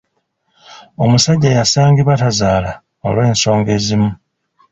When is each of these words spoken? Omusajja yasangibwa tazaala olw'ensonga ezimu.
Omusajja 1.03 1.49
yasangibwa 1.57 2.13
tazaala 2.21 2.71
olw'ensonga 3.07 3.69
ezimu. 3.77 4.09